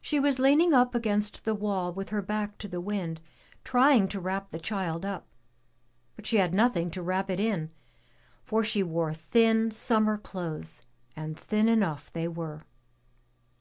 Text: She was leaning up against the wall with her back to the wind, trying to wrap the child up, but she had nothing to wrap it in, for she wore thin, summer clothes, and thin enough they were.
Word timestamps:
She 0.00 0.18
was 0.18 0.40
leaning 0.40 0.74
up 0.74 0.96
against 0.96 1.44
the 1.44 1.54
wall 1.54 1.92
with 1.92 2.08
her 2.08 2.20
back 2.20 2.58
to 2.58 2.66
the 2.66 2.80
wind, 2.80 3.20
trying 3.62 4.08
to 4.08 4.18
wrap 4.18 4.50
the 4.50 4.58
child 4.58 5.06
up, 5.06 5.28
but 6.16 6.26
she 6.26 6.38
had 6.38 6.52
nothing 6.52 6.90
to 6.90 7.00
wrap 7.02 7.30
it 7.30 7.38
in, 7.38 7.70
for 8.42 8.64
she 8.64 8.82
wore 8.82 9.14
thin, 9.14 9.70
summer 9.70 10.18
clothes, 10.18 10.82
and 11.14 11.38
thin 11.38 11.68
enough 11.68 12.12
they 12.12 12.26
were. 12.26 12.62